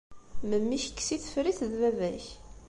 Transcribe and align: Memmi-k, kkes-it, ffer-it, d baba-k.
Memmi-k, 0.49 0.85
kkes-it, 0.89 1.25
ffer-it, 1.31 1.59
d 1.71 1.73
baba-k. 1.81 2.25